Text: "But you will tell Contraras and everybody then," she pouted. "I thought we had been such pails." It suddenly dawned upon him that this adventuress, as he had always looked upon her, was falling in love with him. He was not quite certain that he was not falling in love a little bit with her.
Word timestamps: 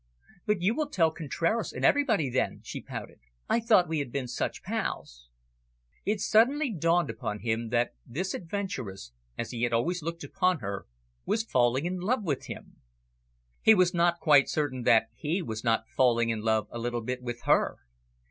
"But 0.47 0.63
you 0.63 0.73
will 0.73 0.89
tell 0.89 1.11
Contraras 1.11 1.71
and 1.71 1.85
everybody 1.85 2.27
then," 2.31 2.61
she 2.63 2.81
pouted. 2.81 3.19
"I 3.47 3.59
thought 3.59 3.87
we 3.87 3.99
had 3.99 4.11
been 4.11 4.27
such 4.27 4.63
pails." 4.63 5.29
It 6.05 6.19
suddenly 6.21 6.71
dawned 6.73 7.11
upon 7.11 7.41
him 7.41 7.69
that 7.69 7.93
this 8.03 8.33
adventuress, 8.33 9.11
as 9.37 9.51
he 9.51 9.61
had 9.61 9.73
always 9.73 10.01
looked 10.01 10.23
upon 10.23 10.57
her, 10.57 10.87
was 11.23 11.43
falling 11.43 11.85
in 11.85 11.99
love 11.99 12.23
with 12.23 12.47
him. 12.47 12.77
He 13.61 13.75
was 13.75 13.93
not 13.93 14.19
quite 14.19 14.49
certain 14.49 14.81
that 14.85 15.09
he 15.13 15.43
was 15.43 15.63
not 15.63 15.87
falling 15.87 16.29
in 16.31 16.41
love 16.41 16.67
a 16.71 16.79
little 16.79 17.01
bit 17.01 17.21
with 17.21 17.43
her. 17.43 17.77